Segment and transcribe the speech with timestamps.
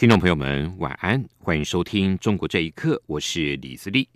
[0.00, 4.08] 听众朋友们，晚安，欢迎收听《中国这一刻》，我是李自立。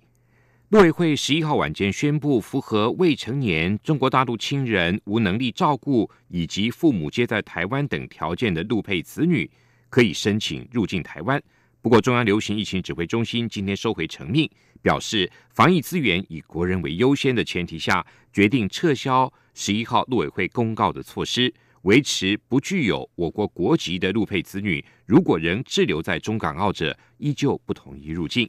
[0.70, 9.51] 陆委会十一号晚间宣布，符合未成年中国大陆亲人无能力照顾以及父母皆在台湾等条件的陆配子女，
[9.91, 11.39] 可以申请入境台湾。
[11.83, 21.53] 不过，中央流行疫情指挥中心今天收回成命，表示防疫资源以国人为优先的前提下，决定撤销十一号陆委会公告的措施。
[21.84, 28.48] 维持不具有我国国籍的陆配子女，如果仍滞留在中港澳者，依旧不同意入境。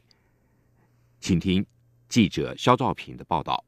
[1.20, 1.64] 请听
[2.08, 3.62] 记者肖兆平的报道。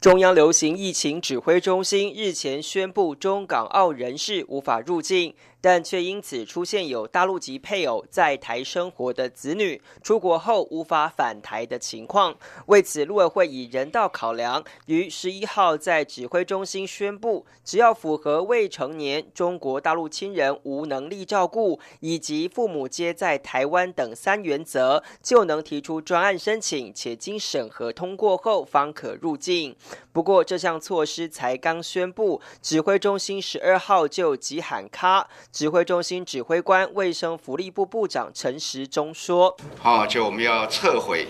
[0.00, 5.34] 中央流行疫情指挥中心日前宣布，中港澳人士无法入境。
[5.60, 12.36] 但却因此出现有大陆籍配偶在台生活的子女出国后无法返台的情况。
[12.66, 29.74] 为此，陆委会以人道考量，于十一号在指挥中心宣布，只要符合未成年中国大陆亲人无能力照顾，以及父母皆在台湾等三原则，就能提出专案申请，且经审核通过后方可入境。
[30.18, 35.28] 不过，这项措施才刚宣布，指挥中心十二号就急喊卡。
[35.52, 41.28] 指挥中心指挥官、卫生福利部部长陈时中说：“好，就我们要撤回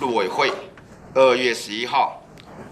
[0.00, 0.50] 陆委会
[1.12, 2.22] 二月十一号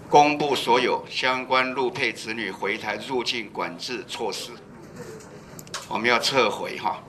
[0.09, 4.49] 公布所有相关陆配子女回台入境管制措施，
[5.87, 7.03] 我们要撤回哈。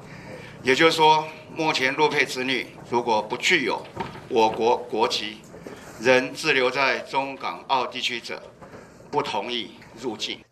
[0.62, 3.82] 也就是说，目前陆配子女如果不具有
[4.28, 5.38] 我国国籍，
[6.00, 8.42] 仍滞留在中港澳地区者，
[9.10, 9.70] 不同意。”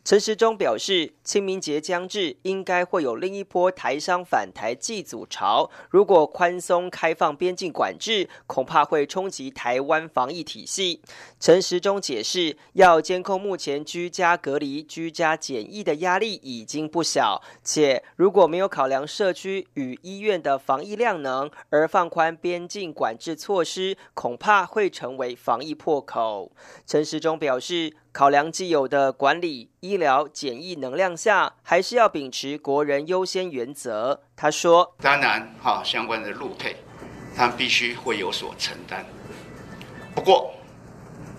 [0.05, 5.71] 陈时中表示，清明节将至，应该会有另一波台商返台祭祖潮。
[5.89, 11.01] 如果宽松开放边境管制，恐怕会冲击台湾防疫体系。
[11.41, 26.53] 陈时中解释，要监控目前居家隔离、居家检疫的压力已经不小，且如果没有考量社区与医院的防疫量能，而放宽边境管制措施，恐怕会成为防疫破口。
[26.87, 29.97] 陈时中表示，考量既有的管理医。
[29.97, 34.23] 疗检疫能量下，还是要秉持国人优先原则。
[34.37, 36.77] 他说：“当然，哈，相关的路配，
[37.35, 39.05] 他必须会有所承担。
[40.15, 40.55] 不过，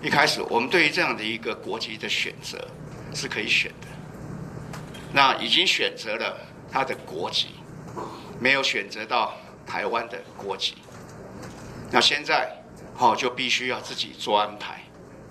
[0.02, 2.58] 一开始我们对于这样的一个国籍的选择
[3.14, 3.88] 是可以选的。
[5.14, 6.38] 那已经选择了
[6.70, 7.50] 他的国籍，
[8.38, 9.34] 没有选择到
[9.66, 10.76] 台湾的国籍。
[11.92, 12.52] 那现在，
[12.94, 14.82] 好，就必须要自己做安排，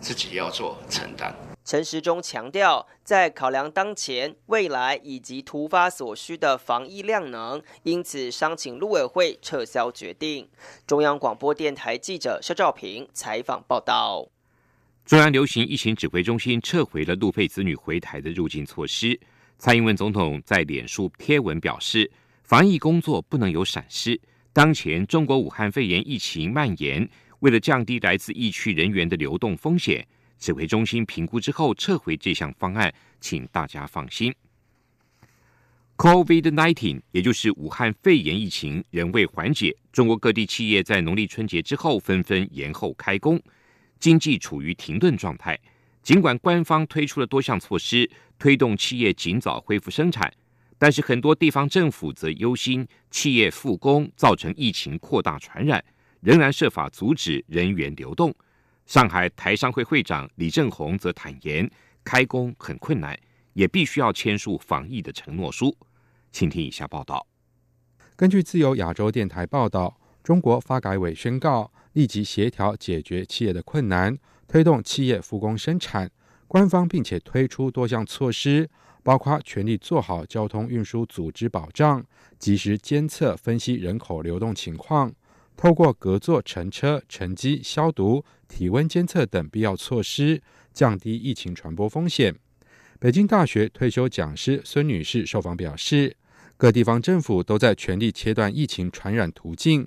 [0.05, 1.35] 自己要做承担。”
[1.65, 10.47] 陈时中强调，在考量当前、未来以及突发所需的防疫量能，因此商请陆委会撤销决定。
[10.87, 14.29] 中央广播电台记者肖兆平采访报道。
[15.07, 19.19] 中央流行疫情指挥中心撤回了陆配子女回台的入境措施。
[19.57, 22.11] 蔡英文总统在脸书贴文表示，
[22.43, 24.21] 防疫工作不能有闪失。
[24.53, 27.09] 当前中国武汉肺炎疫情蔓延，
[27.45, 30.07] 为了降低来自疫区人员的流动风险。
[30.39, 34.35] 指挥中心评估之后撤回这项方案，请大家放心。
[35.97, 43.41] COVID-19，也就是武汉肺炎疫情仍未缓解，中国各地企业在农历春节之后纷纷延后开工，
[44.01, 45.59] 经济处于停顿状态。
[46.03, 50.33] 尽管官方推出了多项措施推动企业尽早恢复生产，
[50.79, 55.83] 但是很多地方政府则忧心企业复工造成疫情扩大传染，
[56.25, 58.35] 仍然设法阻止人员流动。
[58.87, 61.71] 上海台商会会长李正宏则坦言，
[62.03, 63.15] 开工很困难，
[63.53, 65.77] 也必须要签署防疫的承诺书。
[66.33, 67.27] 请听以下报道。
[68.17, 74.17] 根据自由亚洲电台报道，中国发改委宣告，立即协调解决企业的困难，
[74.49, 76.11] 推动企业复工生产。
[76.49, 78.71] 官方并且推出多项措施，
[79.03, 82.03] 包括全力做好交通运输组织保障，
[82.39, 85.13] 及时监测分析人口流动情况。
[85.57, 90.43] 透过隔座乘车、乘机、消毒、体温监测等必要措施，
[90.73, 92.35] 降低疫情传播风险。
[92.99, 96.17] 北京大学退休讲师孙女士受访表示，
[96.57, 99.87] 各地方政府都在全力切断疫情传染途径，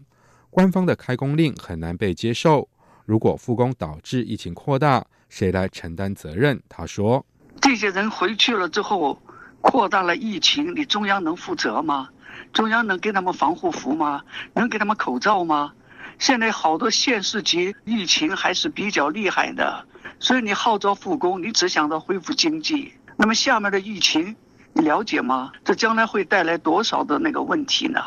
[0.49, 2.69] 官方的开工令很难被接受。
[3.05, 6.61] 如果复工导致疫情扩大，谁来承担责任？
[6.67, 7.25] 他说
[7.61, 9.21] ：“这些人回去了之后，
[9.61, 12.09] 扩大了疫情，你中央能负责吗？”
[12.57, 14.23] 中央能给他们防护服吗？
[14.55, 15.71] 能给他们口罩吗？
[16.17, 19.85] 现在好多县市级疫情还是比较厉害的，
[20.19, 22.91] 所以你号召复工，你只想着恢复经济。
[23.15, 24.35] 那么下面的疫情，
[24.73, 25.51] 你了解吗？
[25.63, 27.99] 这将来会带来多少的那个问题呢？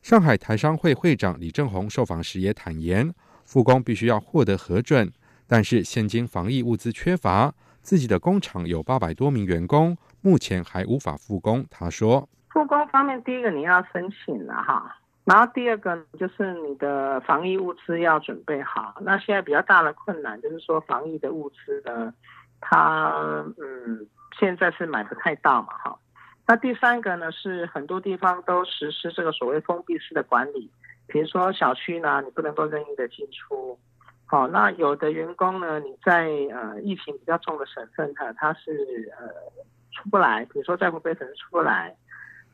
[0.00, 3.12] 上海台商会会长李正宏受访时也坦言，
[3.44, 5.12] 复工必须要获得核准，
[5.48, 7.52] 但是现今防疫物资缺乏，
[7.82, 11.66] 自己的工厂有八百多名员工，目前还无法复工。
[11.68, 18.96] 他说：“复工方面，第一个你要申请了哈，然后第二个就是你的防疫物资要准备好。
[19.02, 22.12] 那现在比较大的困难就是说防疫的物资呢，
[22.60, 24.04] 它嗯
[24.40, 25.96] 现在是买不太到嘛哈。”
[26.48, 30.68] 那第三个呢，是很多地方都实施这个所谓封闭式的管理，
[31.06, 33.78] 比如说小区呢，你不能够任意的进出。
[34.26, 39.28] 好，那有的员工呢，你在呃疫情比较重的省份，他他是呃
[39.92, 41.94] 出不来，比如说在湖北省出不来。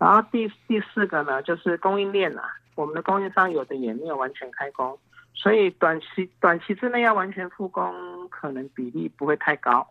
[0.04, 2.42] 然后第第四个呢，就是供应链啊，
[2.74, 4.98] 我们的供应商有的也没有完全开工，
[5.32, 7.90] 所以短期短期之内要完全复工，
[8.28, 9.88] 可能比例不会太高。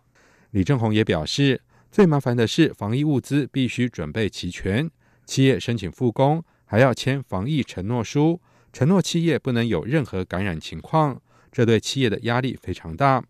[0.51, 1.61] 李正宏也表示。
[1.89, 4.89] 最麻烦的是，防疫物资必须准备齐全。
[5.25, 11.21] 企业申请复工，还要签防疫承诺书，承诺企业不能有任何感染情况，
[11.51, 13.23] 这对企业的压力非常大。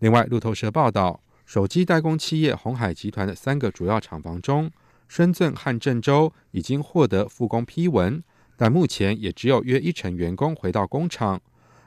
[0.00, 4.70] 另外，路透社报道，手机代工企业红海集团的三个主要厂房中，
[5.14, 8.20] 深圳和郑州已经获得复工批文，
[8.56, 11.40] 但目前也只有约一成员工回到工厂。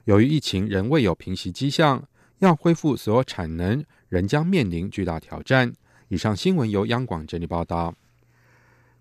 [0.06, 2.08] 由于疫情仍未有平息迹象，
[2.40, 5.74] 要恢复所有产能，仍将面临巨大挑战。
[6.08, 7.94] 以上新闻由央广整理报道。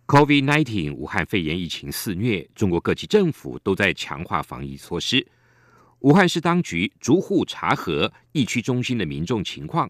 [0.08, 5.24] COVID-19 武汉肺炎疫情肆虐，中国各级政府都在强化防疫措施。
[6.00, 9.88] 武汉市当局逐户查核疫区中心的民众情况，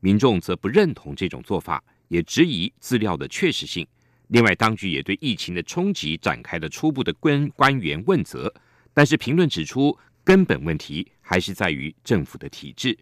[0.00, 3.86] 民众则不认同这种做法，也质疑资料的确实性。
[4.28, 8.52] 另外，当局也对疫情的冲击展开了初步的官官员问责，
[8.92, 12.98] 但是评论指出，根本问题还是在于政府的体制。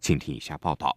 [0.00, 0.96] 请听以下报道。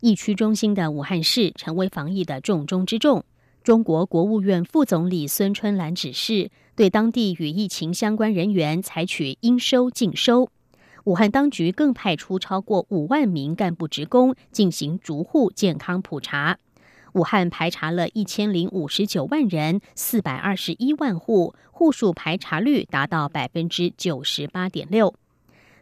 [0.00, 3.24] 疫区中心的武汉市成为防疫的重中之重。
[3.62, 10.50] 中国国务院副总理孙春兰指示，对当地与疫情相关人员采取应收尽收。
[11.04, 16.56] 武汉当局更派出超过五万名干部职工进行逐户健康普查。
[17.12, 25.14] 武汉排查了一千零五十九万人，四百二十一万户，户数排查率达到百分之九十八点六。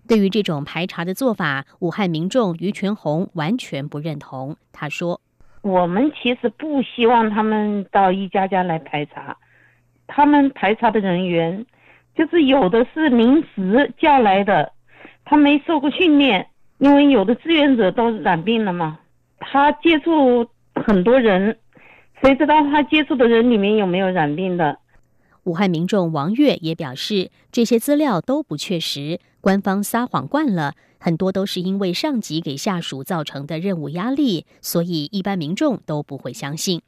[0.09, 4.57] 对于这种排查的做法，武汉民众于全红完全不认同。
[4.73, 5.21] 他说
[5.63, 9.37] ：“我们其实不希望他们到一家家来排查，
[10.09, 11.65] 他们排查的人员，
[12.17, 14.73] 就是有的是临时叫来的，
[15.25, 16.47] 他没受过训练，
[16.79, 18.99] 因为有的志愿者都染病了嘛，
[19.39, 21.57] 他接触很多人，
[22.21, 24.79] 谁知道他接触的人里面有没有染病的？”
[25.45, 29.19] 武汉民众王月也表示，这些资料都不确实。
[29.41, 36.81] 官方撒谎惯了，很多都是因为上级给下属造成的任务压力，所以一般民众都不会相信。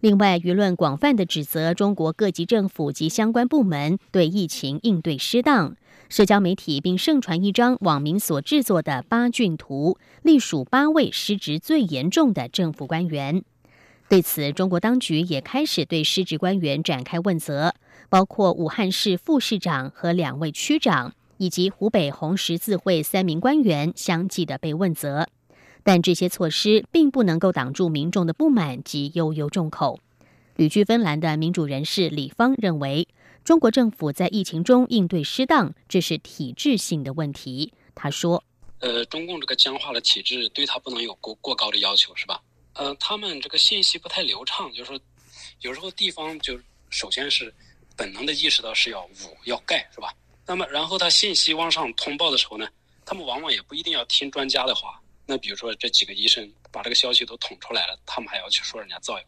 [0.00, 5.74] 另外，舆论广泛的指责中国各级政府及相关部门对疫情应对失当。
[6.08, 13.42] 社交媒体并盛传一张网民所制作的八骏图，隶属八位失职最严重的政府官员。
[14.08, 17.74] 对此，中国当局也开始对失职官员展开问责，
[18.08, 21.12] 包括武汉市副市长和两位区长。
[21.38, 25.26] 以及湖北红十字会三名官员相继的被问责，
[25.82, 30.00] 但这些措施并不能够挡住民众的不满及悠悠众口。
[30.56, 33.06] 旅居芬兰的民主人士李芳认为，
[33.46, 37.72] 中国政府在疫情中应对失当，这是体制性的问题。
[37.94, 38.42] 他说
[38.82, 42.42] ：“呃，中共这个僵化的体制对他不能有过过高的要求，是吧？
[42.72, 45.00] 呃，他们这个信息不太流畅，就是说，
[45.60, 46.58] 有时候地方就
[46.90, 47.54] 首先是
[47.96, 50.12] 本能的意识到是要捂要盖，是吧？”
[50.44, 52.66] 那么，然后他信息往上通报的时候呢，
[53.04, 55.00] 他们往往也不一定要听专家的话。
[55.24, 59.24] 那比如说这几个医生把这个消息都捅出来了，他们还要去说人家造谣。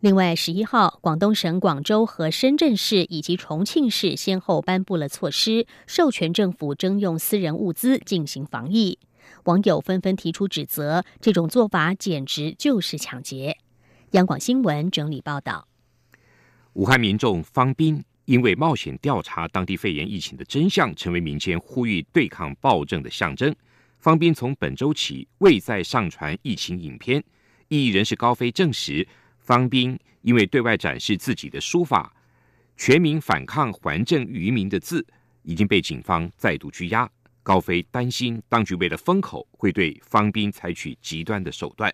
[0.00, 8.96] 另外，十一号，广东省广州和深圳市以及重庆市先后颁布了措施，授权政府征用私人物资进行防疫。
[9.44, 13.58] 网友纷纷提出指责，这种做法简直就是抢劫。
[14.12, 15.66] 央广新闻整理报道：
[16.74, 18.04] 武汉民众方斌。
[18.26, 23.56] 因为冒险调查当地肺炎疫情的真相，成为民间呼吁对抗暴政的象征。
[23.98, 27.24] 方斌从本周起未再上传疫情影片。
[27.68, 29.06] 异议人士高飞证实，
[29.48, 32.14] 方斌因为对外展示自己的书法
[32.76, 35.06] “全民反抗还政于民”的字，
[35.42, 37.10] 已经被警方再度拘押。
[37.42, 41.90] 高飞担心当局为了封口，会对方斌采取极端的手段。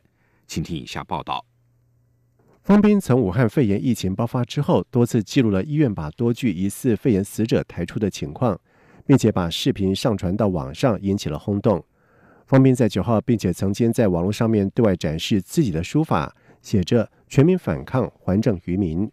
[0.48, 1.46] 请听以下报道。
[2.64, 8.60] 方斌从武汉肺炎疫情爆发之后，多次记录了医院把多具疑似肺炎死者抬出的情况。
[9.06, 11.84] 并且把视频上传到网上，引起了轰动。
[12.46, 16.34] 方斌在九号，并且曾经在网络上面对外展示自己的书法，
[16.64, 19.08] 写着“全民反抗，还政于民”。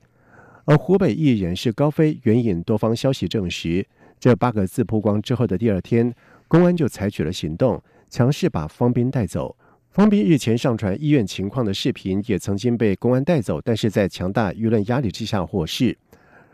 [0.63, 3.85] 而湖北艺人是高飞援引多方消息证实，
[4.19, 6.13] 这八个字曝光之后的第二天，
[6.47, 9.55] 公安就采取了行动，强势把方斌带走。
[9.89, 15.97] 方斌日前上传医院情况的视频，也曾经被公安带走，但是在强大舆论压力之下获释。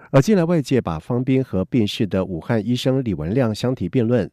[0.09, 4.27] 而近来外界把方斌和病逝的武汉医生李文亮相提并论，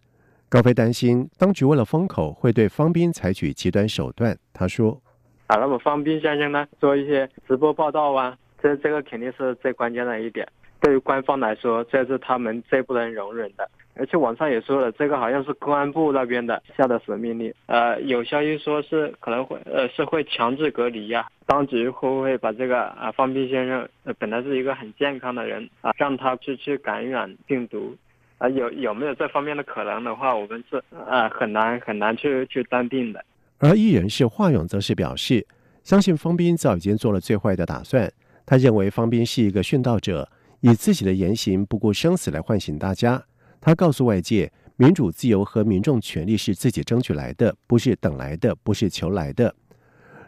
[0.49, 4.39] 高飞担心当局为了封口会对方斌采取极端手段。
[4.53, 5.03] 他说
[5.47, 10.49] ：“啊，那么方斌先生呢，做一些直播报道啊。”这这个肯定是最关键的一点，
[10.81, 13.69] 对于官方来说，这是他们最不能容忍的。
[13.95, 17.53] 而且网上也说了，这个好像是公安部那边的下的死命令。
[17.67, 21.29] 呃，有消息说是可能会呃是会强制隔离呀。
[21.45, 23.87] 当局会不会把这个啊方斌先生
[24.19, 27.95] 本来是一个很健康的人啊，让他去去感染病毒
[28.39, 28.49] 啊？
[28.49, 33.23] 有有没有这方面的可能的话，我们是啊很难很难去去断定的。
[33.67, 35.47] 而艺人是华勇则是表示，
[35.83, 38.13] 相信方斌早已经做了最坏的打算。
[38.45, 40.31] 他认为方斌是一个殉道者，
[40.61, 43.25] 以自己的言行不顾生死来唤醒大家。
[43.63, 49.55] 他告诉外界，民主自由和民众权利是自己争取来的，不是等来的，不是求来的。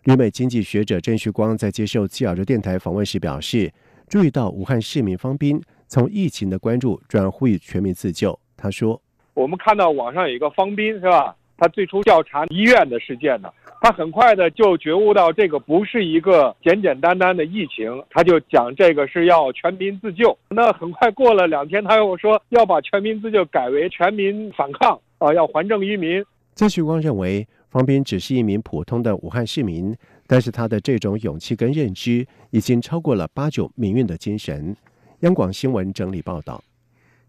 [0.05, 3.71] 旅美经济学者郑旭光在接受自由州电台访问时表示，
[4.09, 8.40] 注意到武汉市民方斌从疫情的关注转呼吁全民自救。
[8.57, 8.99] 他说
[9.35, 11.37] ：“我们看到网上有一个方斌，是吧？
[11.57, 13.49] 他最初调查医院的事件呢。”
[13.83, 20.37] 他很快的就觉悟到这个不是一个简简单单的疫情，他就讲这个是要全民自救。
[20.49, 26.25] 那很快过了两天，他又说要把全民自救改为全民反抗啊，要还政于民。
[26.55, 29.95] 曾旭光认为，方斌只是一名普通的武汉市民，
[30.27, 34.75] 但是他的这种勇气跟认知已经超过了八九民运的精神。
[35.21, 36.65] 央广新闻整理报道，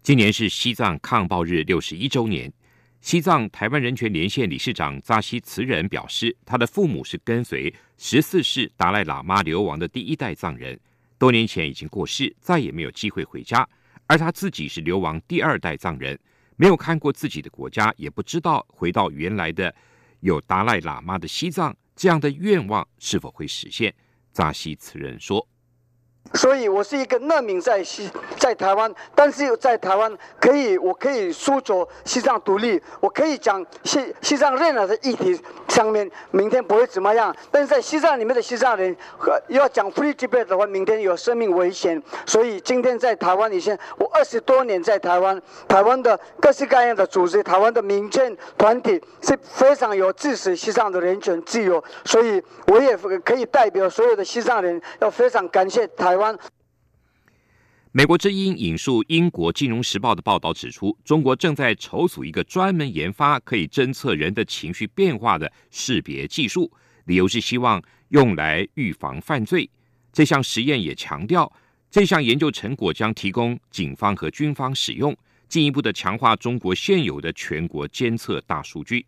[0.02, 2.50] 今年是西藏抗暴日六十一周年。
[3.08, 10.78] 西藏台湾人权连线理事长扎西慈仁表示，他的父母是跟随十四世达赖喇嘛流亡的第一代藏人，
[11.16, 13.66] 多年前已经过世，再也没有机会回家。
[14.06, 16.20] 而他自己是流亡第二代藏人，
[16.56, 19.74] 没有看过自己的国家，也不知道回到原来的
[20.20, 23.94] 有达赖喇嘛的西藏，这样的愿望是否会实现。
[24.34, 25.48] 扎西慈仁说。
[26.34, 37.34] 所以，我是一个难民，在西，在台湾，但是在台湾可以，我可以诉说西藏独立，我可以讲西西藏任何的议题上面，明天不会怎么样。
[37.50, 38.94] 但是在西藏里面的西藏人，
[39.48, 42.00] 要讲 free Tibet 的话，明天有生命危险。
[42.26, 51.82] 所以今天在台湾，以前我二十多年在台湾，台湾的各式各样的组织，台湾的民间团体是非常有支持西藏的人权自由。
[52.04, 52.94] 所以我也
[53.24, 56.17] 可以代表所有的西藏人，要非常感谢台。
[57.92, 66.70] 美国之音引述英国《金融时报》的报道指出，中国正在筹组一个专门研发可以侦测人的情绪变化的识别技术，
[67.06, 69.68] 理由是希望用来预防犯罪。
[70.12, 71.50] 这项实验也强调，
[71.90, 75.16] 这项研究成果将提供警方和军方使用，
[75.48, 79.06] 进一步的强化中国现有的全国监测大数据。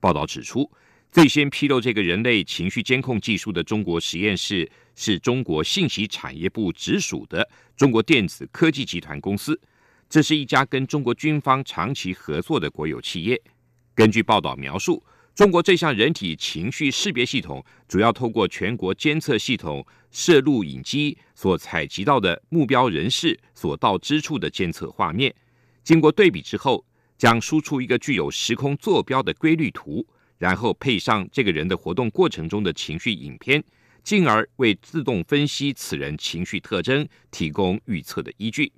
[0.00, 0.70] 报道指出。
[1.12, 4.66] 最先披露这个人类情绪监控技术的中国实验室
[4.96, 9.60] 是中国信息产业部直属的中国电子科技集团公司，
[10.08, 13.38] 这是一家跟中国军方长期合作的国有企业。
[13.94, 15.04] 根据报道描述，
[15.34, 25.34] 中国这项人体情绪识别系统主要透过全国监测系统摄录影机所采集到的目标人士所到之处的监测画面，
[25.84, 26.82] 经过对比之后，
[27.18, 30.06] 将输出一个具有时空坐标的规律图。
[30.42, 33.62] 然后配上这个人的活动过程中的情绪影片，
[34.02, 38.72] 进而为自动分析此人情绪特征提供预测的依据。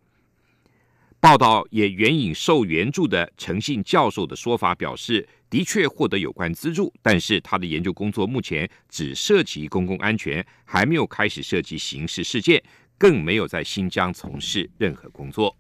[1.21, 12.63] 报道也援引受援助的诚信教授的说法，表示的确获得有关资助，但是他的研究工作目前只涉及公共安全，还没有开始涉及刑事事件，
[12.99, 15.57] 更没有在新疆从事任何工作。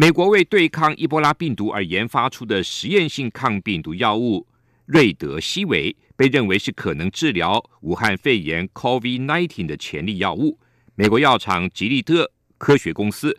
[0.00, 4.46] 美国为对抗伊波拉病毒而研发出的实验性抗病毒药物
[4.86, 10.56] 瑞德西韦，被认为是可能治疗武汉肺炎 （COVID-19） 的潜力药物。
[10.94, 13.36] 美国药厂吉利特科学公司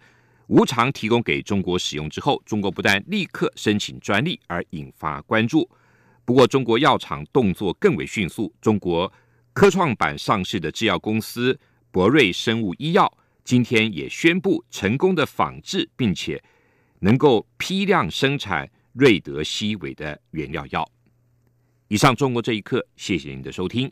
[0.47, 5.65] 无偿提供给中国使用之后，中国不但立刻申请专利，而引发关注。
[6.25, 8.53] 不过，中国药厂动作更为迅速。
[8.59, 9.09] 中国
[9.53, 11.57] 科创板上市的制药公司
[11.89, 13.09] 博瑞生物医药。
[13.49, 16.39] 今天也宣布成功的仿制，并且
[16.99, 20.87] 能够批量生产瑞德西韦的原料药。
[21.87, 23.91] 以上，中国这一刻，谢谢您的收听。